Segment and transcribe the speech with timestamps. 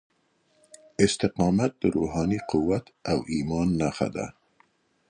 [1.05, 4.25] استقامت د روحاني قوت او ايمان نښه ده.